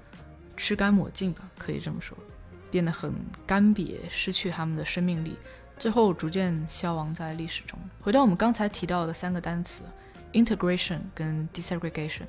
[0.57, 2.17] 吃干抹净吧，可以这么说，
[2.73, 3.15] 变得很
[3.47, 5.37] 干瘪，失去他们的生命力，
[5.79, 7.79] 最后逐渐消亡在历史中。
[8.01, 9.85] 回到我们刚才提到的三个单词。
[10.33, 12.23] Integration 跟 desegregation，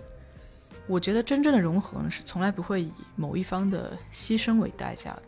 [0.88, 5.24] 我觉得真正的融合呢，是从来不会以某一方的牺牲为代价的，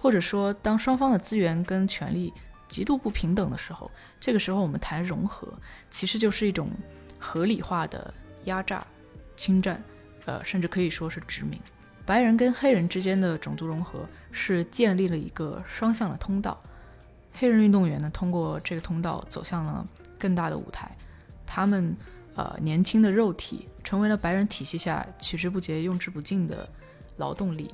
[0.00, 2.32] 或者说，当双方的资源跟权利
[2.68, 5.52] 极度不平等的时候，这个时候我们谈融合，
[5.90, 6.70] 其实就是一种
[7.18, 8.86] 合理化的压榨、
[9.34, 9.82] 侵占，
[10.24, 11.58] 呃，甚至可以说是殖民。
[12.12, 16.60] 白人跟黑人之间的种族融合是建立了一个双向的通道，
[17.32, 20.94] 黑人运动员呢，通过这个通道走向了更大的舞台。
[21.46, 21.96] 他们，
[22.34, 26.68] 呃，年轻的肉体成为了白人体系下取之不竭、用之不尽的
[27.16, 27.70] 劳动力，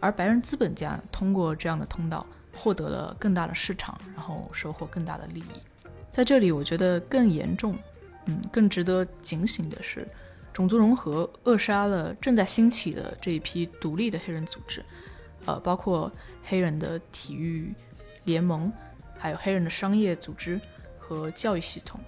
[0.00, 5.52] 而白人资本家通过这样的通道获得了更大的市场，然后收获更大的利益。
[6.10, 7.76] 在这里，我觉得更严重，
[8.24, 10.08] 嗯，更值得警醒的是，
[10.54, 14.82] 种族融合扼杀了正在兴起的这一批独立的黑人组织，
[15.44, 16.10] 呃，包括
[16.44, 17.74] 黑人的体育
[18.22, 18.72] 联盟，
[19.18, 20.60] 还有黑人的商业组织
[20.96, 22.00] 和教育系统。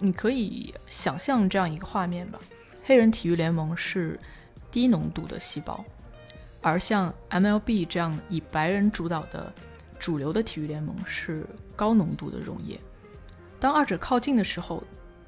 [0.00, 2.40] 你可以想象这样一个画面吧：
[2.82, 4.18] 黑人体育联盟是
[4.72, 5.84] 低浓度的细胞，
[6.60, 9.52] 而像 MLB 这样以白人主导的
[10.00, 12.76] 主流的体育联盟是高浓度的溶液。
[13.60, 14.82] 当二者靠近的时候，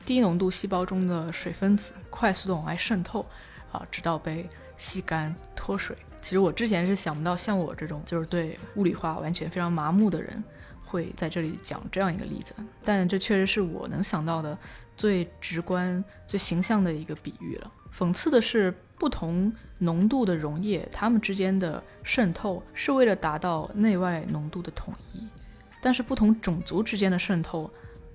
[0.06, 3.26] 低浓度细胞中的水分子快速的往外渗透，
[3.70, 5.94] 啊，直到被吸干脱水。
[6.22, 10.42] 其实我之前是想不到，像我这种就是对物理化完全非常麻木的人。
[10.88, 14.56] 会在这里讲这样一个例子，但这确实是我能想到的
[14.96, 17.72] 最直观、最形象的一个比喻了。
[17.92, 25.26] 讽刺的是，不同浓度的溶液，它们之间的渗透是为了达到内外浓度的统一，
[25.82, 27.68] 但是不同种族之间的渗透，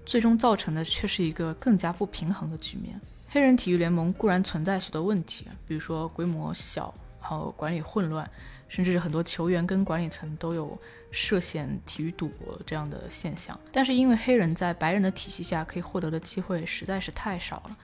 [0.06, 3.00] 最终造成的却是一个更加不平衡的局面。
[3.30, 8.30] 黑人体育联盟固然存在许多问题，比如说规模小，然后管理混乱。
[8.68, 10.80] 甚至很多球员跟管理层都有
[11.12, 17.78] 涉嫌体育赌博这样的现象，但是因为黑人在白人的体系下可以获得的机会实在是太少了，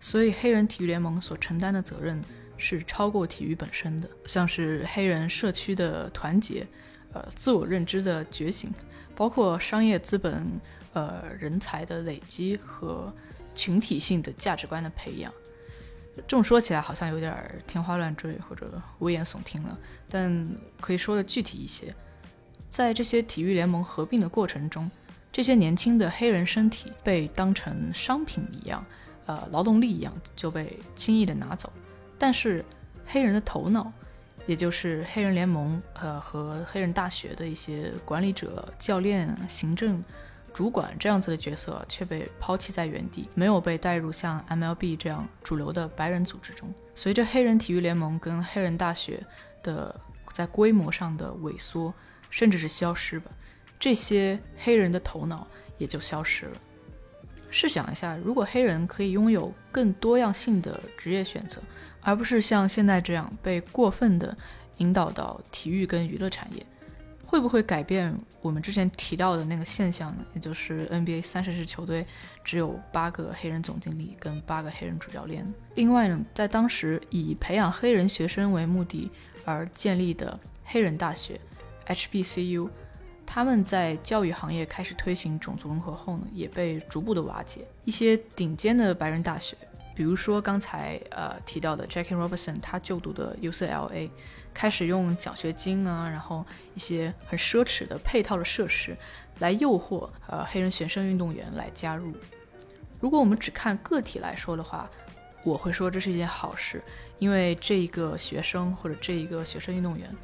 [0.00, 2.20] 所以黑人体育联盟所承担的责任
[2.56, 6.66] 是超过体育本身的，像是黑人社区的团结，
[7.12, 8.68] 呃，自我认知的觉醒，
[9.14, 10.46] 包括商业资本，
[10.92, 13.12] 呃，人才的累积和
[13.54, 15.32] 群体性的价值观的培养。
[16.26, 17.34] 这么说起来好像有点
[17.66, 19.78] 天花乱坠或者危言耸听了，
[20.10, 20.46] 但
[20.80, 21.94] 可以说的具体一些，
[22.68, 24.90] 在这些体育联盟合并的过程中，
[25.32, 28.84] 这些年轻的黑人身体被当成商品一样，
[29.24, 31.72] 呃，劳动力一样就被轻易的拿走，
[32.18, 32.62] 但是
[33.06, 33.90] 黑人的头脑，
[34.46, 40.02] 也就是黑人联盟呃和黑人大学的一些管理者、教练、行政。
[40.54, 46.70] 主管这样子的角色却被抛弃在原地，没有被带入像 MLB 这样主流的白人组织中。
[46.94, 49.24] 随着黑人体育联盟跟黑人大学
[49.62, 49.98] 的
[50.34, 51.94] 在规模上的萎缩，
[52.28, 53.30] 甚至是消失吧，
[53.80, 55.46] 这些黑人的头脑
[55.78, 56.60] 也就消失了。
[57.48, 61.62] 试想一下，如果黑人可以拥有更多样性的职业选择，
[62.02, 64.36] 而不是像现在这样被过分的
[64.78, 66.66] 引导到体育跟娱乐产业。
[67.24, 70.22] 会不会改变我们之前提到的那个现象呢？
[70.34, 72.04] 也就是 NBA 三十支球队
[72.44, 75.50] 只有八个黑人总经理跟八个黑人主教练。
[75.74, 79.10] 另外呢，在当时以培养黑人学生为目的
[79.46, 81.40] 而建立的黑人大学
[81.86, 82.68] HBCU，
[83.24, 87.66] 他们在教育行业开始推行种族融合后呢，也被逐步的瓦解。
[87.86, 89.56] 一些顶尖的白人大学，
[89.94, 94.10] 比如说刚才呃提到的 Jackie Robinson，他就读的 UCLA。
[94.54, 98.94] 开始用奖学金啊，然后一些很奢侈的配套的设施，
[99.38, 102.12] 来诱惑呃黑人学生运动员来加入。
[103.00, 104.90] 如果我们只看个体来说的话，
[105.42, 106.82] 我会说这是一件好事，
[107.18, 110.14] 因为这一个学生或者这一个学生运动员，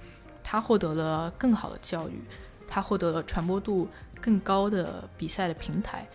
[0.44, 2.22] 他获得了更好的教育，
[2.66, 3.88] 他获得了传播度
[4.20, 6.07] 更高的比赛的平台，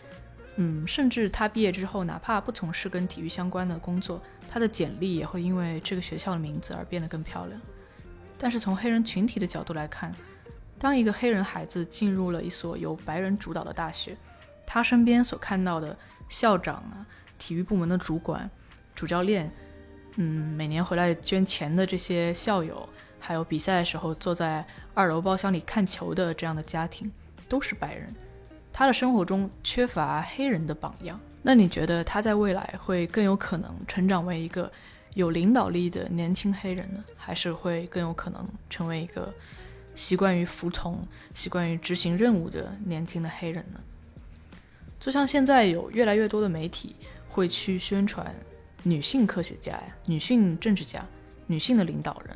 [0.58, 7.60] 嗯，甚至他毕业之后，哪怕不从事跟体育相关的工作，他的简历也会因为这个学校的名字而变得更漂亮。
[8.38, 10.14] 但是从黑人群体的角度来看，
[10.78, 14.16] 当一个黑人孩子进入了一所由白人主导的大学，
[14.66, 15.98] 他身边所看到的
[16.30, 17.06] 校长啊、
[17.40, 18.48] 体育部门的主管、
[18.94, 19.52] 主教练，
[20.18, 22.88] 嗯，每年回来捐钱的这些校友，
[23.20, 24.64] 还有比赛的时候坐在
[24.94, 27.12] 二楼包厢里看球的这样的家庭，
[27.50, 28.14] 都是白人。
[28.74, 31.18] 他的生活中缺乏黑人的榜样。
[31.42, 34.70] 那你觉得他在未来会更有可能成长为一个？
[35.16, 39.32] 有领导力的年轻黑人呢，还是会更有可能成为一个
[39.94, 43.80] 习惯于服从、习惯于执行任务的年轻的黑人呢？
[45.00, 46.96] 就像现在有越来越多的媒体
[47.30, 48.34] 会去宣传
[48.82, 51.06] 女性科学家呀、女性政治家、
[51.46, 52.36] 女性的领导人，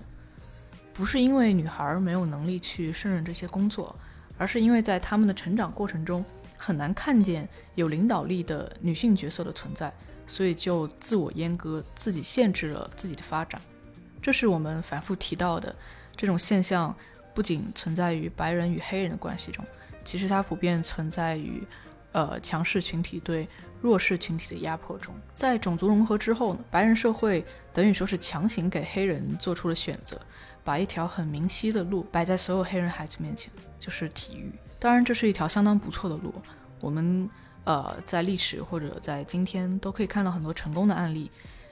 [0.94, 3.96] 不是因为女孩没有能力去胜任这些工作，
[4.38, 6.24] 而是因为在他们的成长过程中
[6.58, 9.92] 很难看见有领导力的女性角色的存在。
[10.30, 13.62] 所以就自我阉割，自己限制了自己的发展，
[14.22, 15.74] 这是我们反复提到的
[16.18, 16.94] 这种现象，
[17.34, 19.64] 不仅存在于白人与黑人的关系中，
[20.04, 21.64] 其实它普遍存在于，
[22.12, 23.48] 呃，强势群体对
[23.80, 25.16] 弱势群体的压迫中。
[25.34, 30.20] 在种族融合之后呢，白人社会等于说是强行给黑人做出了选择，
[30.68, 33.50] 把一条很明晰的路摆在所有黑人孩子面前，
[33.80, 34.52] 就是体育。
[34.78, 36.34] 当然，这是一条相当不错的路，
[36.82, 37.30] 我们。
[37.70, 41.30] 呃，在历史或者在今天都可以看到很多成功的案例，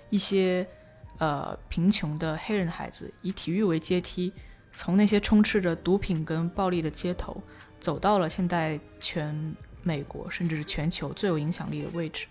[0.09, 0.67] 一些
[1.19, 4.33] 呃贫穷的黑人孩子以体育为阶梯，
[4.73, 7.41] 从那些充斥着毒品跟暴力的街头，
[7.79, 12.27] 走到了现在全美国甚至是全球最有影响力的位置。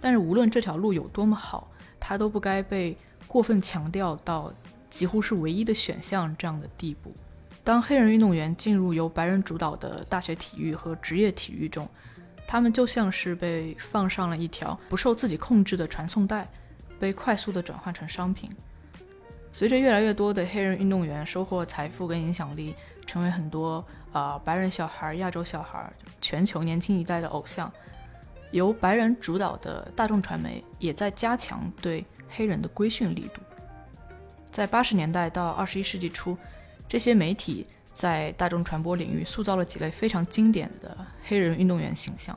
[0.00, 4.52] 但是无论这条路有多么好，它都不该被过分强调到
[4.92, 7.10] 几乎是唯一的选项这样的地步。
[7.64, 11.88] 当黑人运动员进入由白人主导的大学体育和职业体育中，
[12.46, 16.46] 他们就像是被放上了一条不受自己控制的传送带，
[17.00, 18.50] 被快速的转换成商品。
[19.50, 22.74] 随着越来越多的黑人运动员收获财富跟影响力，
[23.06, 27.72] 成为很多啊白人小孩、亚洲小孩、全球年轻一代的偶像，
[28.50, 33.40] 由白人主导的大众传媒也在加强对黑人的规训力度。
[34.52, 36.38] 在八十年代到二十一世纪初，
[36.88, 37.66] 这些媒体。
[37.94, 42.34] 在大众传播领域塑造了几类非常经典的黑人运动员形象，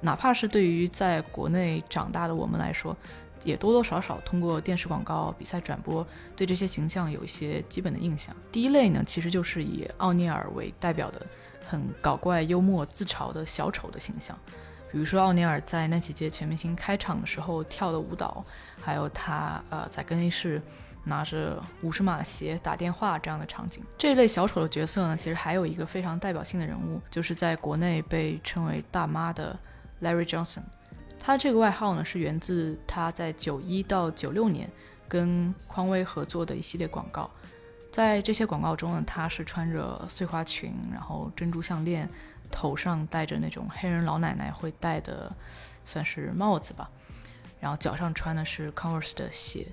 [0.00, 2.96] 哪怕是对于在国内长大的我们来说，
[3.44, 8.34] 也多多少少通过电视广告、比赛转播，对这些形象有一些基本的印象。
[8.50, 11.24] 第一类呢，其实就是以奥尼尔为代表的
[11.64, 14.36] 很搞怪、幽默、自嘲的小丑的形象，
[14.90, 18.44] 比如说奥尼尔在那几届全明星开场的时候跳的舞蹈，
[18.80, 20.60] 还有他呃在更衣室。
[21.04, 29.58] 拿着五十码鞋打电话这样的场景，这一类小丑的角色呢，其实还有一个非常代表性的人物，就是在国内被称为“大妈”的
[30.02, 30.62] Larry Johnson。
[31.18, 34.70] 他这个外号呢，是源自他在九一到九六年
[35.08, 37.30] 跟匡威合作的一系列广告。
[37.92, 42.08] 在这些广告中呢，他是穿着碎花裙，然后珍珠项链，
[42.50, 45.30] 头上戴着那种黑人老奶奶会戴的，
[45.84, 46.88] 算是帽子吧。
[47.58, 49.66] 然后脚上穿的是 Converse 的鞋。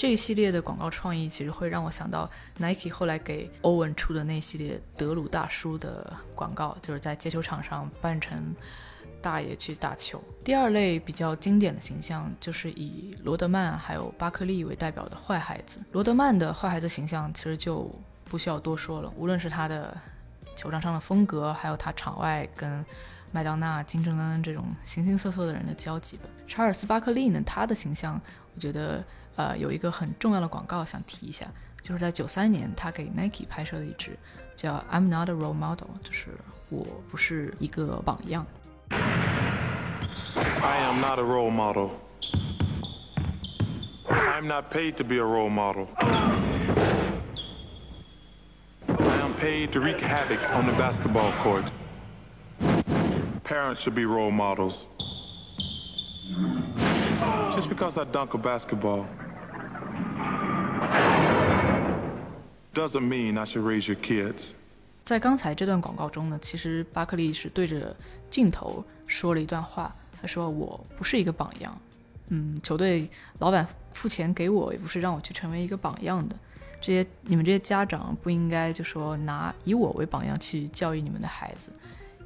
[0.00, 8.56] 这一系列的广告创意其实会让我想到 Nike 后来给欧文出的那系列德鲁大叔的广告，就是在街球场上扮成
[9.20, 10.18] 大爷去打球。
[10.42, 15.78] 第二类比较经典的形象就是以罗德曼还有巴克利为代表的坏孩子。
[15.92, 19.94] 罗德曼的坏孩子形象其实就不需要多说了，无论是他的
[20.56, 22.82] 球场上的风格，还有他场外跟
[23.32, 26.22] 麦当娜、金正恩这种形形色色的人的交集吧。
[26.48, 28.18] 查尔斯巴克利呢，他的形象
[28.54, 29.04] 我觉得。
[29.36, 31.46] 呃，有一个很重要的广告想提一下，
[31.82, 34.18] 就是在九三年，他给 Nike 拍摄了一支
[34.54, 36.28] 叫 "I'm not a role model"，就是
[36.68, 38.46] 我不是一个榜样。
[40.62, 41.90] I am not a role model.
[44.08, 45.86] I am not paid to be a role model.
[48.88, 51.64] I am paid to wreak havoc on the basketball court.
[53.44, 54.84] Parents should be role models.
[57.54, 59.04] Just because I dunk a basketball.
[62.72, 64.52] Doesn't mean I should raise your kids.
[65.02, 67.96] 在刚才这段广告中呢，其实巴克利是对着
[68.30, 69.94] 镜头说了一段话。
[70.22, 71.74] 他说：“我不是一个榜样，
[72.28, 76.36] 嗯，球队老板付钱给我，也不是让我去成为一个榜样的。
[76.78, 81.72] 这些你们这些家长不应该就说拿以我为榜样去教育你们的孩子，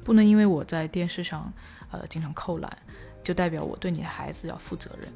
[0.03, 1.51] 不能因为我在电视上
[1.89, 2.77] 呃经常扣篮，
[3.25, 5.11] 就代表我对你的孩子要负责任。”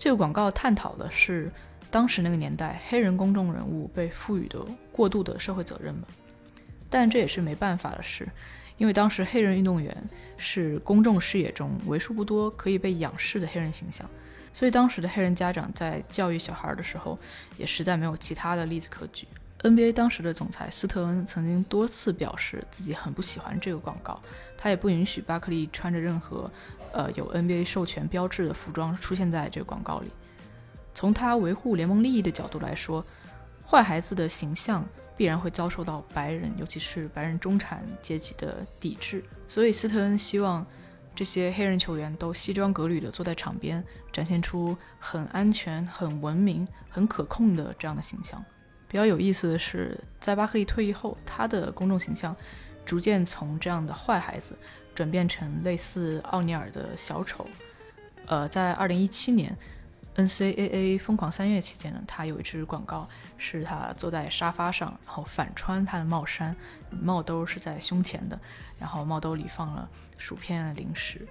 [0.00, 1.52] 这个广告探讨的是。
[1.90, 6.02] 当时那个年代，黑人公众人物被赋予的过度的社会责任嘛，
[6.90, 8.28] 但这也是没办法的事，
[8.76, 9.96] 因为当时黑人运动员
[10.36, 14.06] 是公众视野中为数不多可以被仰视的黑人形象，
[14.52, 17.18] 所以当时的黑人家长在教育小孩的时候，
[17.56, 19.26] 也实在没有其他的例子可举。
[19.62, 24.22] NBA 当时的总裁斯特恩曾经多次表示自己很不喜欢这个广告，
[24.56, 26.48] 他也不允许巴克利穿着任何
[26.92, 30.10] 呃有 NBA 授权标志的服装出现在这个广告里。
[30.94, 33.04] 从他维护联盟利益的角度来说，
[33.66, 39.24] 坏孩子的形象必然会遭受到白人，尤其是白人中产阶级的抵制。
[39.48, 40.64] 所以斯特恩希望
[41.16, 48.44] 这些黑人球员都西装革履地坐在场边，展现出很安全、很文明、很可控的这样的形象。
[48.88, 52.34] 比较有意思的是，在巴克利退役后，他的公众形象
[52.84, 54.56] 逐渐从这样的坏孩子
[54.94, 57.46] 转变成类似奥尼尔的小丑。
[58.26, 59.56] 呃，在二零一七年。
[60.16, 66.56] NCAA 疯狂三月期间呢，他有一支广告，是他坐在沙发上，然后反穿他的帽衫，
[66.90, 68.36] 帽兜是在胸前的，
[68.80, 71.24] 然后帽兜里放了薯片、零食，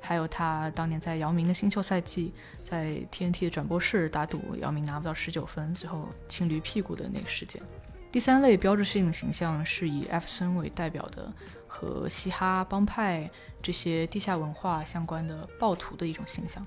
[0.00, 2.32] 还有他当年在姚明的新秀赛季，
[2.64, 7.62] 在 TNT 的转播室打赌姚明拿不到十九分，最后亲驴屁股的那个事件。
[8.10, 11.32] 第三类标志性的形象是以艾弗森为代表的
[11.68, 13.30] 和嘻哈帮派
[13.62, 16.66] 这些地下文化相关的暴徒的一种形象。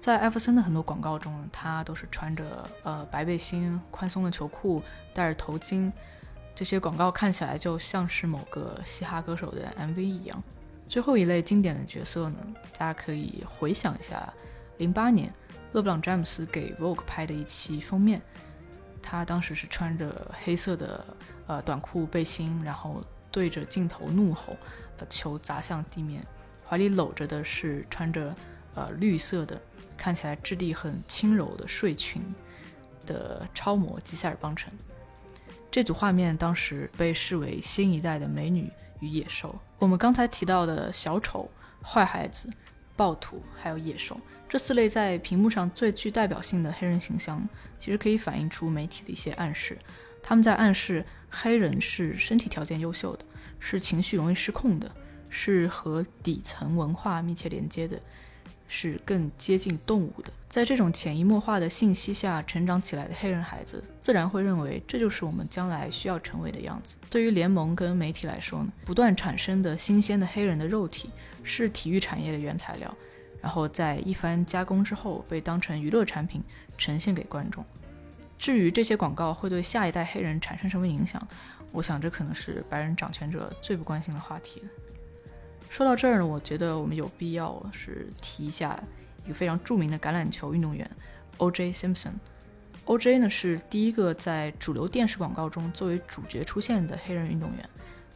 [0.00, 5.92] 在艾弗森的很多广告中，他都是穿着呃白背心、宽松的球裤，戴着头巾，
[6.54, 10.42] 这些广告看起来就像是某个嘻哈歌手的 MV 一样。
[10.92, 12.38] 最后一类经典的角色呢，
[12.76, 14.30] 大家可以回想一下，
[14.76, 15.32] 零八年
[15.72, 18.20] 勒布朗詹姆斯给 Vogue 拍的一期封面，
[19.00, 21.02] 他当时是穿着黑色的
[21.46, 24.54] 呃短裤背心，然后对着镜头怒吼，
[24.98, 26.22] 把球砸向地面，
[26.68, 28.34] 怀里搂着的是穿着
[28.74, 29.58] 呃绿色的。
[29.96, 32.22] 看起来质地很轻柔的睡裙
[33.06, 34.70] 的超模吉塞尔邦辰，
[35.70, 38.70] 这组画面当时被视为新一代的美女
[39.02, 39.54] 与野兽。
[39.78, 41.50] 我们刚才提到的小丑、
[41.84, 42.48] 坏孩子、
[42.96, 47.46] 暴徒还有野兽这四类在屏幕上最具代表性的黑人形象，
[47.78, 49.76] 其实可以反映出媒体的一些暗示。
[50.22, 53.24] 他们在暗示黑人是身体条件优秀的，
[53.58, 54.90] 是情绪容易失控的，
[55.28, 58.00] 是和底层文化密切连接的。
[58.74, 66.96] 是更接近动物的，在这种潜移默化的信息下成长起来的黑人孩子，自然会认为这就是我们将来需要成为的样子。
[67.10, 71.10] 对于联盟跟媒体来说呢，不断产生的新鲜的黑人的肉体
[71.44, 72.96] 是体育产业的原材料，
[73.42, 76.42] 然后在一番加工之后被当成娱乐产品
[76.78, 77.62] 呈现给观众。
[78.38, 81.22] 至于这些广告会对下一代黑人产生什么影响，
[81.72, 84.62] 我想这可能是白人掌权者最不关心的话题。
[85.72, 88.78] 说到这儿呢，我觉得我们有必要是提一下
[89.24, 90.88] 一个非常著名的橄榄球运动员
[91.38, 91.72] O.J.
[91.72, 92.12] Simpson。
[92.84, 93.16] O.J.
[93.16, 97.66] 呢是第一个在主流电视广告中作为主角出现的黑人运动员，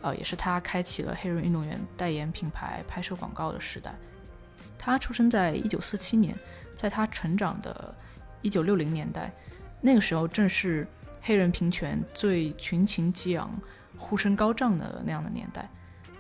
[0.03, 3.95] 呃，也是他开启了黑人运动员代言品牌、拍摄广告的时代。
[4.79, 6.39] 他出生在1947年，
[6.75, 7.95] 在他成长的
[8.43, 9.33] 1960年代，
[9.81, 10.87] 那个时候正是
[11.23, 13.51] 黑人平权最群情激昂、
[13.97, 15.67] 呼声高涨的那样的年代。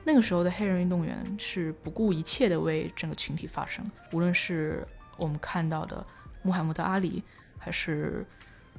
[0.08, 4.86] 那个时候的黑人运动员是不顾一切的为整个群体发声，无论是
[5.16, 6.06] 我们看到的
[6.42, 7.24] 穆罕默德·阿里，
[7.58, 8.24] 还是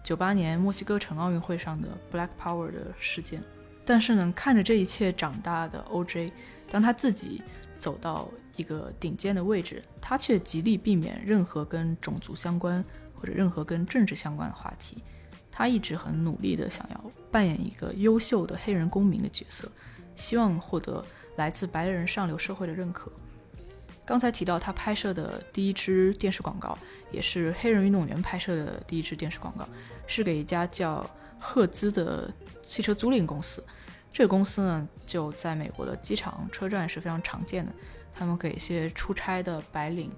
[0.02, 3.44] 九八年墨西哥城奥运会上的 Black Power 的事件。
[3.84, 6.32] 但是呢，看着这一切长大的 OJ，
[6.72, 7.44] 当他自己
[7.78, 12.82] 走到一个顶尖的位置，他却极力避免任何跟种族相关
[13.14, 15.04] 或者任何跟政治相关的话题。
[15.52, 19.70] 他一直很努力的想要扮演一个优秀的黑人公民的角色，
[20.18, 21.04] 希望获得
[21.38, 23.10] 来自白人上流社会的认可。
[24.06, 26.78] 刚才提到他拍摄的第一支电视广告，
[27.12, 29.68] 也是黑人运动员拍摄的第一支电视广告，
[30.08, 31.06] 是给一家叫
[31.38, 33.64] 赫兹的汽车租赁公司。
[34.14, 37.72] 这个公司呢，就在美国的机场、车站是非常常见的。
[38.16, 40.10] 他们给一些出差的白领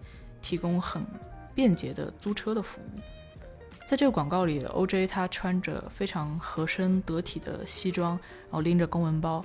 [0.41, 1.03] 提供很
[1.53, 2.99] 便捷的租车的服务。
[3.85, 9.43] 在这个广告里，OJ 他穿着非常合身得体的西装，然后拎着公文包。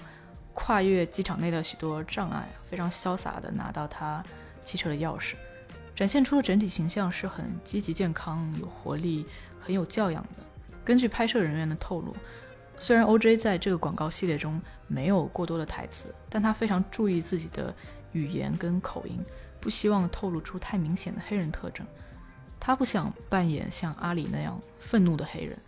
[0.55, 4.25] 跨越机场内的许多障碍，非常潇洒地拿到他
[4.63, 5.35] 汽车的钥匙，
[5.95, 9.27] 展现出的整体形象是很积极、健康、有活力、
[9.61, 10.45] 很有教养的。
[10.85, 12.15] 根据拍摄人员的透露，
[12.79, 17.75] 虽然 OJ 在这个广告系列中没有过多的台词，但他非常注意自己的
[18.13, 19.19] 语言跟口音，
[19.61, 21.87] 不希望透露出太明显的黑人特征。
[22.61, 25.59] 他不想扮演像阿里那样愤怒的黑人，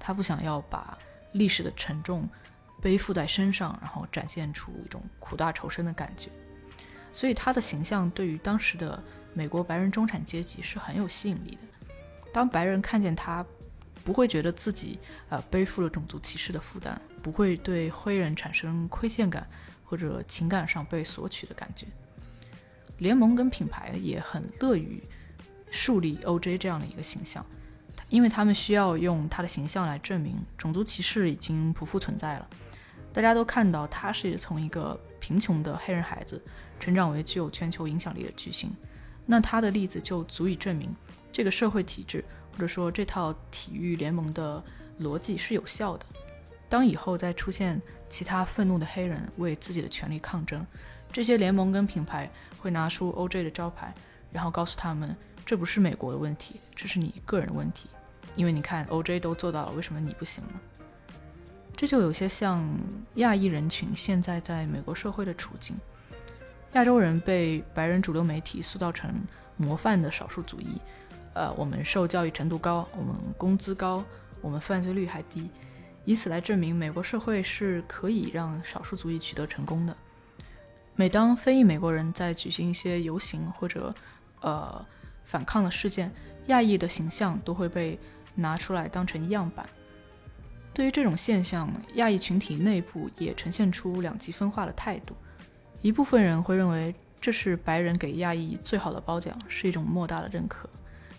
[0.00, 0.98] 他不想要把
[1.32, 2.28] 历史的沉重。
[2.82, 6.28] 背负在身上，然后展现出一种苦大仇深的感觉，
[7.12, 9.00] 所以他的形象对于当时的
[9.32, 11.86] 美国白人中产阶级是很有吸引力的。
[12.32, 13.46] 当白人看见他，
[14.04, 19.48] 不会觉得自己呃背负了种族歧视的负担，不会对黑人产生亏欠感
[19.84, 21.86] 或者情感上被索取的感觉。
[22.98, 25.00] 联盟跟品牌也很乐于
[25.70, 27.46] 树立 OJ 这样的一个形象，
[28.08, 32.48] 因为他们需要用他的形象来证明种族歧视已经不复存在了。
[33.12, 36.42] 大家都看到他是从一个贫穷的黑人孩子
[36.80, 38.74] 成长为具有全球影响力的巨星，
[39.26, 40.94] 那他的例子就足以证明
[41.30, 44.62] 这个社会体制或者说这套体育联盟的
[45.00, 46.06] 逻辑是有效的。
[46.68, 50.66] 当以后再出现其他愤怒的黑人为自己的权利抗争，
[51.12, 53.92] 这些联盟跟品牌会拿出 OJ 的招牌，
[54.32, 57.90] 然后告诉他们这不是美国的问题，这是你个人的问题，
[58.36, 60.60] 因为你看 OJ 都做到了，为什么你不行呢？
[61.82, 62.64] 这就有些像
[63.16, 65.76] 亚裔人群现在在美国社会的处境。
[66.74, 69.12] 亚洲人被白人主流媒体塑造成
[69.56, 70.80] 模范的少数族裔，
[71.34, 74.04] 呃，我们受教育程度高，我们工资高，
[74.40, 75.50] 我们犯罪率还低，
[76.04, 79.96] 以此来证明美国社会是可以让少数族裔取得成功的。
[80.94, 83.92] 每当非裔美国人在举行一些游行或者
[84.40, 84.86] 呃
[85.24, 86.12] 反抗的事件，
[86.46, 87.98] 亚裔的形象都会被
[88.36, 89.66] 拿出来当成样板。
[90.74, 95.14] 对于这种现象，亚裔群体内部也呈现出两极分化的态度。
[95.80, 100.66] 一部分人会认为这是白人给亚裔最好的褒奖，是一种莫大的认可；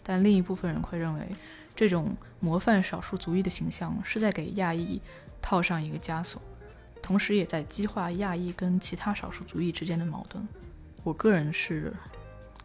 [0.02, 1.28] 但另一部分人会认为，
[1.76, 5.00] 这种模范少数族裔的形象是在给亚裔
[5.42, 6.42] 套上一个枷锁，
[7.02, 10.48] 同时也在激化亚裔跟其他少数族裔之间的矛盾。
[11.04, 11.94] 我个人是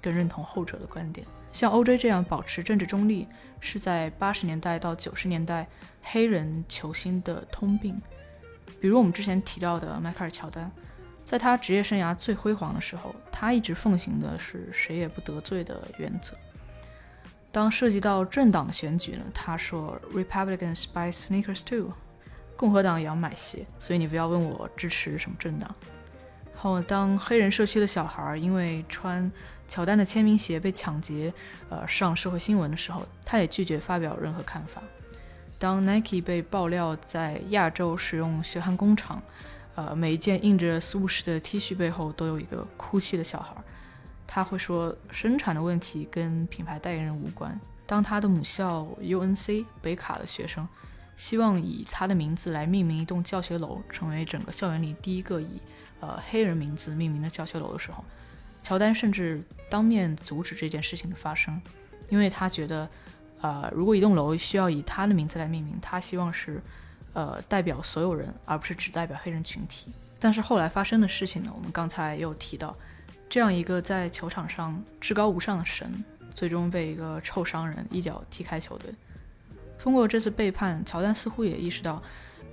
[0.01, 1.27] 更认同后者的观点。
[1.59, 3.27] 像 OJ 这样保持政治中立，
[3.59, 5.67] 是在八十年代到九十年代
[6.01, 8.01] 黑人球星的通病。
[8.81, 10.71] 比如我们之前提到的迈克尔·乔丹，
[11.25, 16.33] 在他职业生涯最辉煌的时候，他一直奉行的是谁也不得罪的原则。
[17.51, 21.93] 当涉及到政党的选举呢，他说：“Republicans buy sneakers too。”
[22.57, 25.75] 共和党也要买鞋，所以你不要问我支持什么政党。
[26.59, 29.31] 后，当黑人社区的小孩因为穿
[29.69, 31.33] 乔丹的签名鞋被抢劫，
[31.69, 34.83] 呃，上社会新闻的时候，他也拒绝发表任何看法。
[35.59, 39.23] 当 Nike 被爆料在亚洲使用血汗工厂，
[39.75, 43.55] 呃，每一件印着 Swoosh 的 T 恤背后都有一个哭泣的小孩，
[44.27, 47.59] 他会说生产的问题跟品牌代言人无关。
[47.87, 50.69] 当他的母校 UNC 北卡的学生
[51.17, 55.61] 希望以他的名字来命名一栋教学楼，成为整个校园里第一个以
[56.01, 58.05] 呃，黑人名字命名的教学楼的时候，
[58.63, 61.61] 乔丹甚至当面阻止这件事情的发生，
[62.09, 62.89] 因为他觉得，
[63.41, 66.63] 呃，如果一栋楼需要以他的名字来命名，他希望是，
[67.15, 69.91] 呃，代表所有人，而不是只代表黑人群体。
[70.21, 72.77] 但是后来发生的事情呢，我们刚才又提到，
[73.29, 78.93] 这样一个在球场上至高无上的神，最终被一个臭商人一脚踢开球队。
[79.79, 82.03] 通过这次背叛，乔丹似乎也意识到，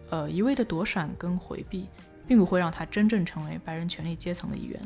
[0.10, 1.88] 呃，一味的躲闪跟回避。
[2.28, 4.80] 并不会让他真正成为白人权力阶层的一员，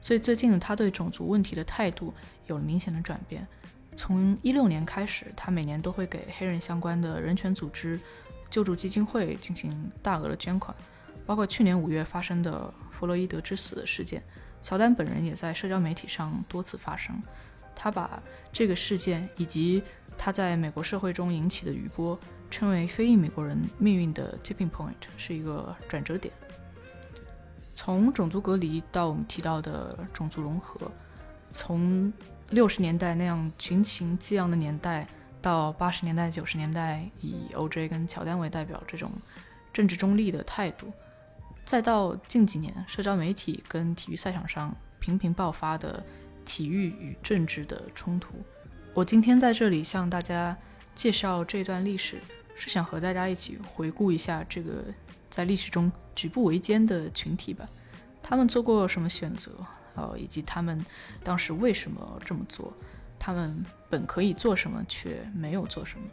[0.00, 2.12] 所以最近他对种族问题的态度
[2.46, 3.46] 有了明显的转变。
[3.96, 7.98] 从一六年开始，他每年都会给黑人相关的人权组织、
[8.48, 10.76] 救助基金会进行大额的捐款，
[11.26, 14.22] 包括去年五月发生的弗洛伊德之死的事件，
[14.62, 17.20] 乔丹本人也在社交媒体上多次发声。
[17.74, 18.22] 他把
[18.52, 19.82] 这个事件以及
[20.16, 22.18] 他在美国社会中引起的余波，
[22.50, 26.32] 称为非裔美国人命运的 tipping point，是一个转折点。
[27.80, 30.90] 从种族隔离到我们提到的种族融合，
[31.52, 32.12] 从
[32.50, 35.06] 六十年代那样群情激昂的年代，
[35.40, 37.86] 到八十年代、九十年代以 O.J.
[37.86, 39.08] 跟乔丹为代表这种
[39.72, 40.92] 政治中立的态度，
[41.64, 46.04] 再到近几年社交媒体跟体育赛场上频频爆发的
[46.44, 48.34] 体育与政治的冲突，
[48.92, 50.54] 我今天在这里向大家
[50.96, 52.20] 介绍这段历史，
[52.56, 54.82] 是想和大家一起回顾一下这个
[55.30, 55.88] 在历史中
[56.18, 57.64] 举步维艰的群体吧。
[58.20, 59.52] 他们做过什么选择？
[59.94, 60.84] 呃，以及他们
[61.22, 62.72] 当时为什么这么做？
[63.20, 66.04] 他们本可以做什么，却没有做什么？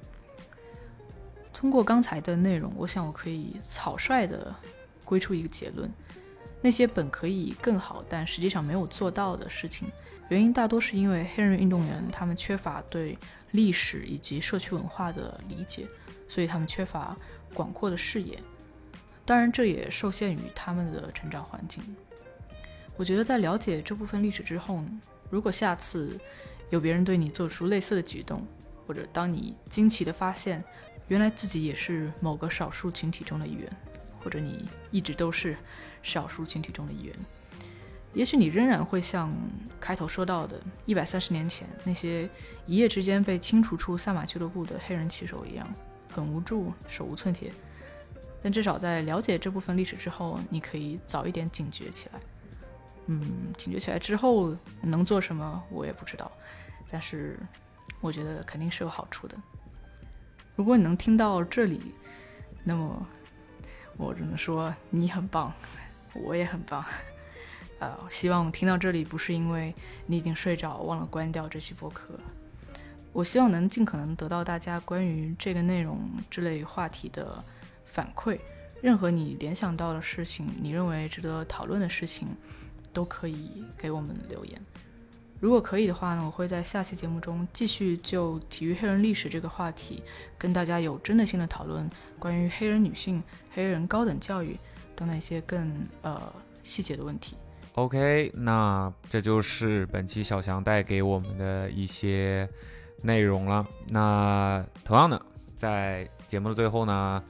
[1.51, 4.55] 通过刚才的内容，我想我可以草率地
[5.03, 5.91] 归出一个结论：
[6.61, 9.87] 那些本可以更好，但实际上没有做到的事情，
[10.29, 13.17] 原因大多是因为黑人运动员他们缺乏对
[13.51, 15.87] 历史以及社区文化的理解，
[16.29, 17.17] 所以他们缺乏
[17.55, 18.39] 广阔的视野。
[19.25, 21.83] 当然，这也受限于他们的成长环境。
[22.95, 24.83] 我觉得在了解这部分历史之后，
[25.29, 26.19] 如果下次
[26.69, 28.45] 有别人对你做出类似的举动，
[28.85, 30.63] 或者当你惊奇地发现
[31.07, 33.69] 原来自己也是某个少数群体中的一员，
[34.23, 35.57] 或者你一直都是
[36.03, 37.15] 少数群体中的一员，
[38.13, 39.33] 也许你仍然会像
[39.79, 42.29] 开头说到的，一百三十年前那些
[42.67, 45.67] 一夜之间被清除出赛马俱乐部的黑人骑手一样，
[46.13, 47.51] 很无助，手无寸铁。
[48.45, 52.19] 但至少在了解这部分历史之后，你可以早一点警觉起来。
[53.07, 53.19] 嗯，
[53.57, 56.31] 警觉起来之后能做什么，我也不知道。
[56.91, 57.39] 但是
[58.01, 59.35] 我觉得肯定是有好处的。
[60.55, 61.81] 如果你能听到这里，
[62.63, 63.07] 那么
[63.97, 65.51] 我只能说你很棒，
[66.13, 66.85] 我也很棒。
[67.79, 69.73] 呃，希望听到这里不是因为
[70.05, 72.13] 你已经睡着忘了关掉这期播客。
[73.11, 77.43] 我希望能尽可能得到大家关于这个内容之类话题的
[77.95, 78.37] 反馈。
[78.81, 82.27] 任何你联想到的事情，你认为值得讨论的事情。
[82.95, 84.61] 都可以给我们留言。
[85.41, 90.01] 如果可以的话呢，我会在下期节目中继续就体育黑人历史这个话题，
[90.37, 93.21] 跟大家有针对性的讨论关于黑人女性、
[93.53, 94.57] 黑人高等教育
[94.95, 96.33] 等那些更呃
[96.63, 97.35] 细节的问题。
[97.73, 102.47] OK，那这就是本期小翔带给我们的一些
[103.01, 103.67] 内容了。
[103.89, 105.21] 那同样的，
[105.57, 107.21] 在节目的最后呢，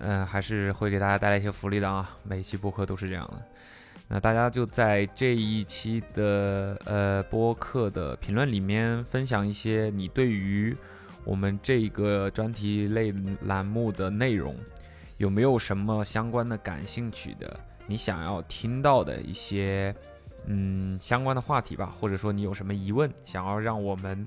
[0.00, 2.16] 嗯，还是会给大家带来一些福利的啊。
[2.22, 3.42] 每期播客都是这样的。
[4.12, 10.76] 那大家就在这一期的呃播客的评论里面分享一些你对于
[11.24, 14.56] 我们这个专题类栏目的内容
[15.18, 19.94] 有没有什么相关的感兴趣的，你想要听到的一些
[20.46, 24.26] 嗯相关的话题吧，或者说你有什么疑问想要让我们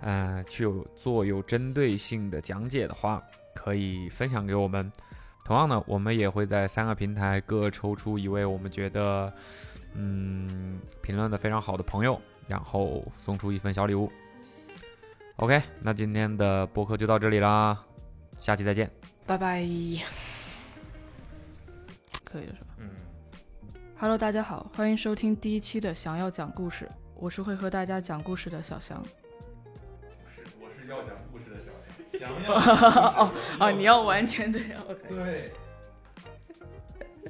[0.00, 3.20] 呃去有做有针对性的讲解的话，
[3.58, 4.92] 可以分享给我们。
[5.44, 9.32] 同样呢，我们也会在三个平台各抽出一位我们觉得，
[9.94, 14.12] 嗯，评论的非常好的朋友，然后送出一份小礼物。
[15.36, 17.84] OK，那今天的播客就到这里啦，
[18.38, 18.88] 下期再见，
[19.26, 19.60] 拜拜。
[22.24, 22.74] 可以了是吧？
[22.78, 22.90] 嗯。
[23.96, 26.84] Hello，大家好，欢迎收听第一期的《想要讲故事》，
[27.16, 29.02] 我是会和大家讲故事的小翔。
[30.36, 31.27] 是，我是要讲故事的小翔。
[32.08, 33.30] 想要 哦
[33.60, 35.00] 哦，你要完全这样，OK。
[35.08, 35.52] 对。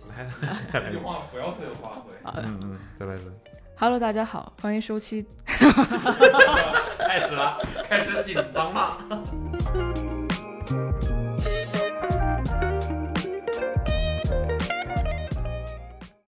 [0.09, 0.27] 来，
[0.73, 2.13] 再来一句话，不要自由发挥。
[2.37, 3.33] 嗯嗯，再来一次。
[3.77, 5.27] Hello，大家好，欢迎收期。
[5.47, 7.59] 开始了，
[7.89, 8.99] 开始紧张了。